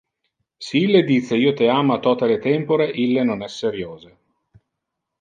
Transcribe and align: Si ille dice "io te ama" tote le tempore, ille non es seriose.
Si 0.67 0.79
ille 0.85 1.01
dice 1.09 1.39
"io 1.43 1.51
te 1.59 1.69
ama" 1.75 1.99
tote 2.07 2.31
le 2.33 2.39
tempore, 2.49 2.91
ille 3.07 3.29
non 3.31 3.49
es 3.51 3.63
seriose. 3.67 4.15